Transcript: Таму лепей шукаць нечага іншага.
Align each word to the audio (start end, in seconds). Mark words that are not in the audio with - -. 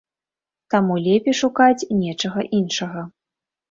Таму 0.75 0.97
лепей 1.09 1.37
шукаць 1.43 1.87
нечага 2.03 2.51
іншага. 2.65 3.09